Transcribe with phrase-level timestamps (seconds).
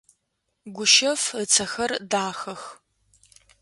[0.75, 2.61] Гущэф ыцэхэр дахэх.